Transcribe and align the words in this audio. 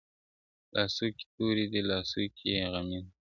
لاسو 0.73 1.05
كې 1.15 1.25
توري 1.35 1.65
دي 1.73 1.81
لاسو 1.89 2.19
كي 2.35 2.43
يې 2.55 2.65
غمى 2.71 2.99
نه 3.01 3.01
دی. 3.05 3.09